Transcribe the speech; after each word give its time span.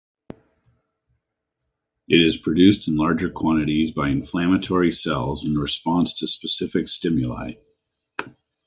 It 2.09 2.19
is 2.25 2.35
produced 2.35 2.87
in 2.87 2.95
larger 2.95 3.29
quantities 3.29 3.91
by 3.91 4.09
inflammatory 4.09 4.91
cells 4.91 5.45
in 5.45 5.59
response 5.59 6.11
to 6.15 6.25
specific 6.27 6.87
stimuli. 6.87 7.53